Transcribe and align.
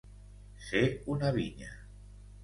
Ser 0.67 0.81
una 1.15 1.29
vinya. 1.35 1.69